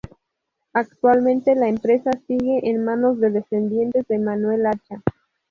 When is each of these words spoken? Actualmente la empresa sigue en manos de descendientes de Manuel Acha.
Actualmente 0.73 1.53
la 1.53 1.67
empresa 1.67 2.09
sigue 2.25 2.67
en 2.67 2.83
manos 2.83 3.19
de 3.19 3.29
descendientes 3.29 4.03
de 4.07 4.17
Manuel 4.17 4.65
Acha. 4.65 5.03